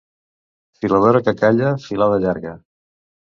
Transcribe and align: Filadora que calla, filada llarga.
Filadora 0.79 1.21
que 1.27 1.33
calla, 1.41 1.75
filada 1.85 2.19
llarga. 2.25 2.55